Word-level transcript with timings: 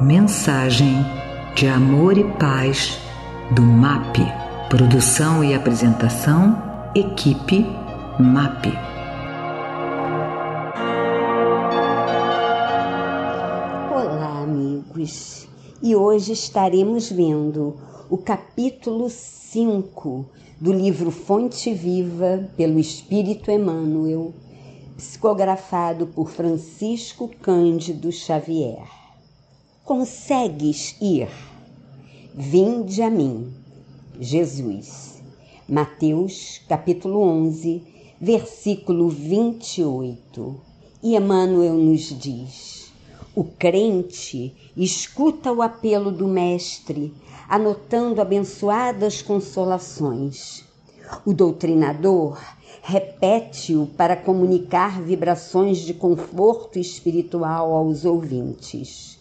Mensagem 0.00 0.94
de 1.54 1.68
Amor 1.68 2.16
e 2.16 2.24
Paz 2.38 2.98
do 3.54 3.60
MAP. 3.60 4.16
Produção 4.70 5.44
e 5.44 5.52
apresentação, 5.52 6.56
equipe 6.94 7.66
MAP. 8.18 8.68
Olá, 13.92 14.40
amigos. 14.42 15.46
E 15.82 15.94
hoje 15.94 16.32
estaremos 16.32 17.12
vendo 17.12 17.76
o 18.08 18.16
capítulo 18.16 19.10
5 19.10 20.24
do 20.58 20.72
livro 20.72 21.10
Fonte 21.10 21.74
Viva 21.74 22.48
pelo 22.56 22.78
Espírito 22.78 23.50
Emmanuel, 23.50 24.32
psicografado 24.96 26.06
por 26.06 26.30
Francisco 26.30 27.30
Cândido 27.42 28.10
Xavier. 28.10 28.99
Consegues 29.90 30.94
ir? 31.00 31.28
Vinde 32.32 33.02
a 33.02 33.10
mim, 33.10 33.52
Jesus. 34.20 35.20
Mateus 35.68 36.60
capítulo 36.68 37.20
11, 37.22 37.82
versículo 38.20 39.08
28. 39.08 40.60
E 41.02 41.16
Emmanuel 41.16 41.74
nos 41.74 42.16
diz: 42.16 42.92
o 43.34 43.42
crente 43.42 44.54
escuta 44.76 45.52
o 45.52 45.60
apelo 45.60 46.12
do 46.12 46.28
Mestre, 46.28 47.12
anotando 47.48 48.20
abençoadas 48.20 49.20
consolações. 49.20 50.64
O 51.26 51.34
doutrinador 51.34 52.40
repete-o 52.80 53.86
para 53.86 54.14
comunicar 54.14 55.02
vibrações 55.02 55.78
de 55.78 55.94
conforto 55.94 56.78
espiritual 56.78 57.74
aos 57.74 58.04
ouvintes. 58.04 59.18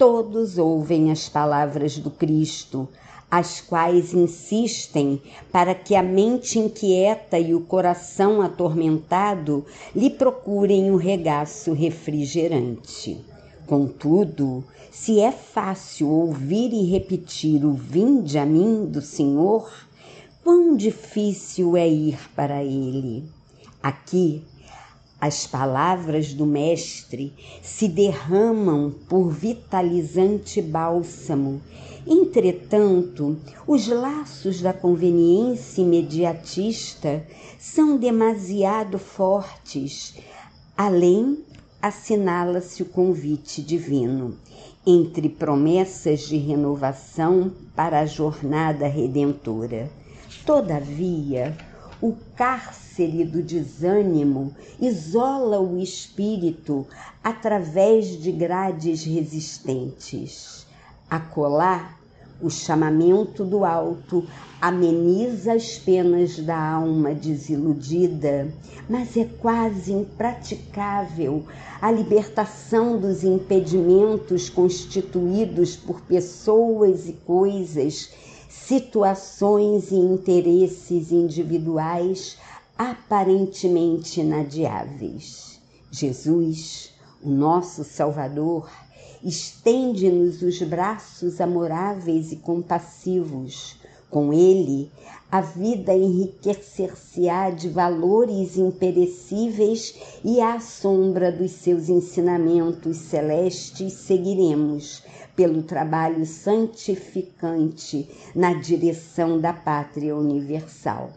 Todos 0.00 0.56
ouvem 0.56 1.10
as 1.10 1.28
palavras 1.28 1.98
do 1.98 2.10
Cristo, 2.10 2.88
as 3.30 3.60
quais 3.60 4.14
insistem 4.14 5.20
para 5.52 5.74
que 5.74 5.94
a 5.94 6.02
mente 6.02 6.58
inquieta 6.58 7.38
e 7.38 7.54
o 7.54 7.60
coração 7.60 8.40
atormentado 8.40 9.62
lhe 9.94 10.08
procurem 10.08 10.90
o 10.90 10.96
regaço 10.96 11.74
refrigerante. 11.74 13.22
Contudo, 13.66 14.64
se 14.90 15.20
é 15.20 15.30
fácil 15.30 16.08
ouvir 16.08 16.72
e 16.72 16.86
repetir 16.86 17.62
o 17.62 17.74
vinde 17.74 18.38
a 18.38 18.46
mim 18.46 18.86
do 18.86 19.02
Senhor, 19.02 19.70
quão 20.42 20.74
difícil 20.74 21.76
é 21.76 21.86
ir 21.86 22.18
para 22.34 22.64
ele. 22.64 23.24
Aqui, 23.82 24.42
as 25.20 25.46
palavras 25.46 26.32
do 26.32 26.46
Mestre 26.46 27.34
se 27.62 27.86
derramam 27.86 28.94
por 29.08 29.30
vitalizante 29.30 30.62
bálsamo. 30.62 31.60
Entretanto, 32.06 33.36
os 33.66 33.86
laços 33.86 34.62
da 34.62 34.72
conveniência 34.72 35.82
imediatista 35.82 37.22
são 37.58 37.98
demasiado 37.98 38.98
fortes. 38.98 40.14
Além, 40.74 41.44
assinala-se 41.82 42.82
o 42.82 42.86
convite 42.86 43.60
divino. 43.60 44.38
Entre 44.86 45.28
promessas 45.28 46.20
de 46.20 46.38
renovação 46.38 47.52
para 47.76 48.00
a 48.00 48.06
jornada 48.06 48.86
redentora. 48.86 49.90
Todavia, 50.46 51.54
o 52.02 52.14
cárcere 52.34 53.24
do 53.24 53.42
desânimo 53.42 54.54
isola 54.80 55.60
o 55.60 55.78
espírito 55.78 56.86
através 57.22 58.06
de 58.20 58.32
grades 58.32 59.04
resistentes. 59.04 60.66
Acolá, 61.10 61.96
o 62.40 62.48
chamamento 62.48 63.44
do 63.44 63.66
alto 63.66 64.26
ameniza 64.60 65.52
as 65.52 65.78
penas 65.78 66.38
da 66.38 66.58
alma 66.58 67.14
desiludida, 67.14 68.50
mas 68.88 69.14
é 69.16 69.26
quase 69.38 69.92
impraticável 69.92 71.44
a 71.82 71.90
libertação 71.90 72.98
dos 72.98 73.24
impedimentos 73.24 74.48
constituídos 74.48 75.76
por 75.76 76.00
pessoas 76.02 77.06
e 77.08 77.12
coisas 77.12 78.10
situações 78.50 79.92
e 79.92 79.94
interesses 79.94 81.12
individuais 81.12 82.36
aparentemente 82.76 84.20
inadiáveis. 84.20 85.60
Jesus, 85.90 86.92
o 87.22 87.30
nosso 87.30 87.84
Salvador, 87.84 88.68
estende-nos 89.22 90.42
os 90.42 90.60
braços 90.62 91.40
amoráveis 91.40 92.32
e 92.32 92.36
compassivos. 92.36 93.76
Com 94.10 94.32
ele, 94.32 94.90
a 95.30 95.40
vida 95.40 95.94
enriquecer-se-á 95.94 97.50
de 97.50 97.68
valores 97.68 98.56
imperecíveis 98.56 99.94
e 100.24 100.40
à 100.40 100.58
sombra 100.58 101.30
dos 101.30 101.52
seus 101.52 101.88
ensinamentos 101.88 102.96
celestes 102.96 103.92
seguiremos 103.92 105.04
pelo 105.36 105.62
trabalho 105.62 106.26
santificante 106.26 108.08
na 108.34 108.52
direção 108.52 109.40
da 109.40 109.52
pátria 109.52 110.16
universal. 110.16 111.12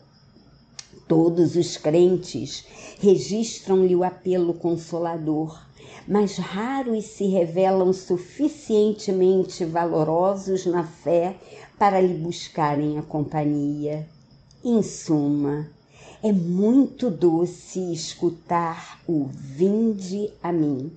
Todos 1.07 1.55
os 1.55 1.75
crentes 1.75 2.65
registram-lhe 2.99 3.95
o 3.95 4.03
apelo 4.03 4.53
consolador, 4.53 5.59
mas 6.07 6.37
raros 6.37 7.05
se 7.05 7.25
revelam 7.27 7.93
suficientemente 7.93 9.63
valorosos 9.65 10.65
na 10.65 10.83
fé 10.83 11.35
para 11.77 11.99
lhe 12.01 12.13
buscarem 12.13 12.97
a 12.97 13.01
companhia. 13.01 14.07
Em 14.63 14.81
suma, 14.81 15.69
é 16.21 16.31
muito 16.31 17.09
doce 17.09 17.91
escutar 17.91 19.01
o 19.07 19.25
vinde 19.33 20.31
a 20.41 20.51
mim. 20.51 20.91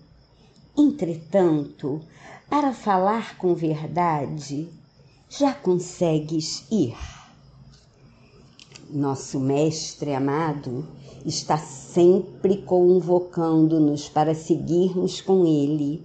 Entretanto, 0.76 2.00
para 2.48 2.72
falar 2.72 3.36
com 3.36 3.54
verdade, 3.54 4.68
já 5.28 5.52
consegues 5.52 6.64
ir. 6.70 7.15
Nosso 8.88 9.40
Mestre 9.40 10.14
amado 10.14 10.86
está 11.24 11.58
sempre 11.58 12.58
convocando-nos 12.58 14.08
para 14.08 14.32
seguirmos 14.32 15.20
com 15.20 15.44
Ele, 15.44 16.04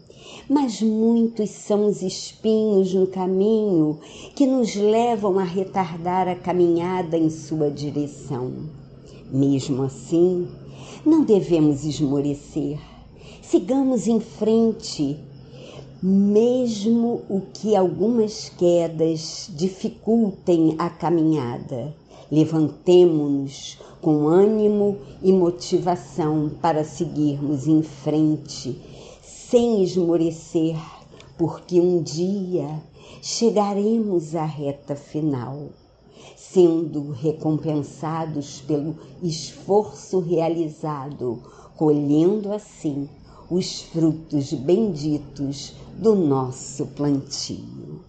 mas 0.50 0.82
muitos 0.82 1.52
são 1.52 1.86
os 1.86 2.02
espinhos 2.02 2.92
no 2.92 3.06
caminho 3.06 4.00
que 4.36 4.48
nos 4.48 4.76
levam 4.76 5.38
a 5.38 5.44
retardar 5.44 6.28
a 6.28 6.36
caminhada 6.36 7.16
em 7.16 7.30
Sua 7.30 7.70
direção. 7.70 8.52
Mesmo 9.32 9.84
assim, 9.84 10.48
não 11.06 11.24
devemos 11.24 11.86
esmorecer. 11.86 12.80
Sigamos 13.44 14.08
em 14.08 14.20
frente 14.20 15.20
mesmo 16.02 17.22
o 17.30 17.42
que 17.54 17.76
algumas 17.76 18.50
quedas 18.50 19.52
dificultem 19.56 20.74
a 20.80 20.90
caminhada. 20.90 22.01
Levantemo-nos 22.32 23.78
com 24.02 24.28
ânimo 24.28 24.98
e 25.22 25.34
motivação 25.34 26.50
para 26.62 26.86
seguirmos 26.86 27.68
em 27.68 27.84
frente, 27.84 28.82
sem 29.22 29.84
esmorecer, 29.84 30.78
porque 31.38 31.82
um 31.82 32.02
dia 32.02 32.82
chegaremos 33.22 34.34
à 34.34 34.46
reta 34.46 34.96
final, 34.96 35.72
sendo 36.38 37.12
recompensados 37.12 38.62
pelo 38.62 38.96
esforço 39.22 40.20
realizado, 40.20 41.44
colhendo 41.76 42.54
assim 42.54 43.10
os 43.50 43.82
frutos 43.82 44.54
benditos 44.54 45.74
do 45.98 46.16
nosso 46.16 46.88
plantio. 46.88 48.00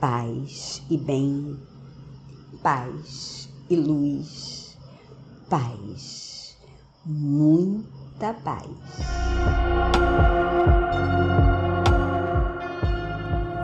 Paz 0.00 0.82
e 0.90 0.96
bem, 0.96 1.56
paz 2.62 3.48
e 3.70 3.76
luz, 3.76 4.76
paz, 5.48 6.56
muita 7.04 8.34
paz. 8.44 8.66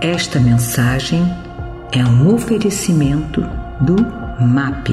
Esta 0.01 0.39
mensagem 0.39 1.23
é 1.93 2.05
um 2.05 2.33
oferecimento 2.35 3.41
do 3.81 3.97
MAP 4.45 4.91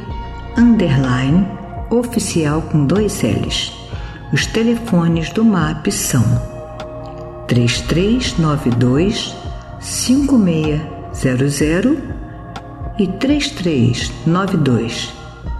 Underline 0.58 1.48
oficial 1.88 2.60
com 2.62 2.84
dois 2.84 3.22
L's. 3.22 3.72
Os 4.34 4.44
telefones 4.44 5.30
do 5.30 5.42
MAP 5.44 5.90
são 5.90 6.22
3392 7.46 9.34
5600 9.80 11.96
e 12.98 13.06
3392 13.06 15.10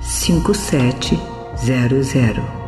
5700. 0.03 2.66